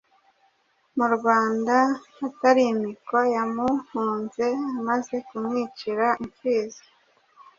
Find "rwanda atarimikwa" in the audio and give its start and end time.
1.15-3.19